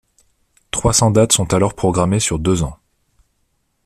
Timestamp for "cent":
0.93-1.11